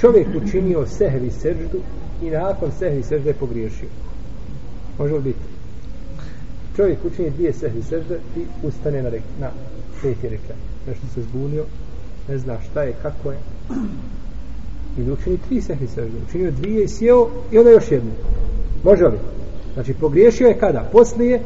čovjek 0.00 0.26
učinio 0.42 0.86
sehvi 0.86 1.30
seždu 1.30 1.78
i 2.22 2.30
nakon 2.30 2.70
sehvi 2.78 3.02
sežde 3.02 3.34
pogriješio. 3.34 3.88
Može 4.98 5.14
li 5.14 5.22
biti? 5.22 5.38
Čovjek 6.76 6.98
učini 7.04 7.30
dvije 7.30 7.52
sehvi 7.52 7.82
sežde 7.82 8.18
i 8.36 8.40
ustane 8.62 9.02
na, 9.02 9.08
rek, 9.08 9.22
na 9.40 9.50
peti 10.02 10.28
reka. 10.28 10.54
Nešto 10.86 11.06
se 11.14 11.22
zbunio, 11.22 11.64
ne 12.28 12.38
zna 12.38 12.58
šta 12.70 12.82
je, 12.82 12.94
kako 13.02 13.30
je. 13.30 13.38
Ili 14.98 15.12
učini 15.12 15.38
tri 15.48 15.60
sehvi 15.62 15.86
sežde. 15.86 16.18
Učinio 16.28 16.50
dvije 16.50 16.84
i 16.84 16.88
sjeo 16.88 17.28
i 17.52 17.58
onda 17.58 17.70
još 17.70 17.90
jednu. 17.90 18.10
Može 18.84 19.04
li? 19.04 19.18
Znači 19.74 19.94
pogriješio 19.94 20.48
je 20.48 20.58
kada? 20.58 20.88
Poslije 20.92 21.42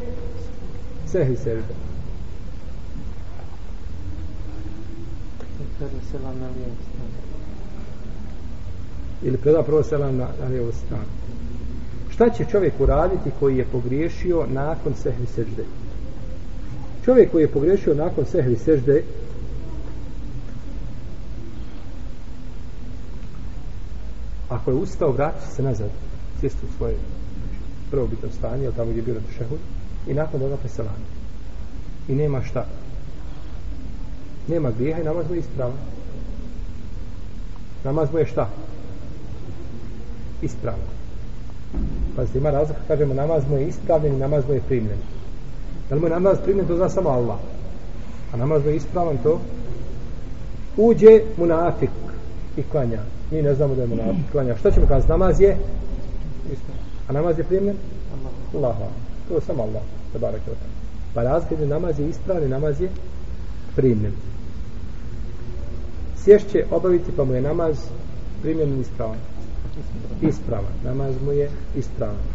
sehvi 1.06 1.36
sežde. 1.36 1.74
Ili 9.22 9.36
preda 9.36 9.62
prvo 9.62 9.82
selam 9.82 10.16
na, 10.16 10.28
na 10.40 10.48
lijevu 10.48 10.72
stranu. 10.86 11.04
Šta 12.10 12.30
će 12.30 12.44
čovjek 12.50 12.80
uraditi 12.80 13.30
koji 13.40 13.56
je 13.56 13.64
pogriješio 13.72 14.46
nakon 14.52 14.94
sehvi 14.94 15.26
sežde? 15.26 15.64
Čovjek 17.04 17.30
koji 17.30 17.42
je 17.42 17.48
pogriješio 17.48 17.94
nakon 17.94 18.24
sehvi 18.24 18.56
sežde 18.56 19.02
ako 24.48 24.70
je 24.70 24.76
ustao, 24.76 25.12
vrati 25.12 25.54
se 25.54 25.62
nazad 25.62 25.90
sjesti 26.40 26.66
u 26.66 26.76
svoje 26.76 26.96
prvobitno 27.90 28.28
stanje, 28.38 28.66
ali 28.66 28.74
tamo 28.74 28.90
gdje 28.90 29.00
je 29.00 29.04
bilo 29.04 29.20
šehud, 29.38 29.58
i 30.06 30.14
nakon 30.14 30.40
toga 30.40 30.56
preselanje. 30.56 31.08
I 32.08 32.14
nema 32.14 32.42
šta. 32.42 32.66
Nema 34.48 34.70
grijeha 34.70 35.00
i 35.00 35.04
namaz 35.04 35.28
mu 35.28 35.34
je 35.34 35.40
ispravan. 35.40 35.76
Namaz 37.84 38.12
mu 38.12 38.18
je 38.18 38.26
šta? 38.26 38.48
Ispravno. 40.42 40.84
Pazite, 42.16 42.38
ima 42.38 42.50
razlika, 42.50 42.80
kažemo, 42.88 43.14
namaz 43.14 43.42
mu 43.50 43.56
je 43.56 43.68
ispravljen 43.68 44.14
i 44.14 44.18
namaz 44.18 44.44
mu 44.48 44.54
je 44.54 44.60
primljen. 44.68 44.98
Da 45.88 45.94
li 45.94 46.00
mu 46.00 46.06
je 46.06 46.10
namaz 46.10 46.38
primljen, 46.44 46.66
to 46.66 46.76
zna 46.76 46.88
samo 46.88 47.08
Allah. 47.08 47.38
A 48.32 48.36
namaz 48.36 48.62
mu 48.64 48.70
je 48.70 48.76
ispravan, 48.76 49.18
to 49.22 49.40
uđe 50.76 51.20
munafik 51.36 51.90
i 52.56 52.62
klanja. 52.62 53.00
Mi 53.30 53.42
ne 53.42 53.54
znamo 53.54 53.74
da 53.74 53.82
je 53.82 53.88
munafik 53.88 54.32
klanja. 54.32 54.56
Šta 54.56 54.70
ćemo 54.70 54.86
kazati? 54.86 55.10
Namaz 55.10 55.40
je 55.40 55.56
ispravan. 56.52 56.82
A 57.08 57.12
namaz 57.12 57.38
je 57.38 57.44
primljen? 57.44 57.76
Allah. 58.54 58.76
To 59.28 59.34
je 59.34 59.40
samo 59.40 59.62
Allah. 59.62 59.82
Da 60.20 60.28
je 60.28 60.40
Pa 61.14 61.22
razlika 61.22 61.62
je 61.62 61.68
namaz 61.68 61.98
je 61.98 62.08
ispravan 62.08 62.44
i 62.44 62.48
namaz 62.48 62.80
je 62.80 62.88
primljen. 63.76 64.12
Sješće 66.24 66.64
obaviti 66.70 67.12
pa 67.16 67.24
mu 67.24 67.34
je 67.34 67.40
namaz 67.40 67.76
primljen 68.42 68.78
i 68.78 68.80
ispravan. 68.80 69.16
Ispravan. 70.22 70.72
Namaz 70.84 71.14
mu 71.24 71.32
je 71.32 71.50
ispravan. 71.76 72.26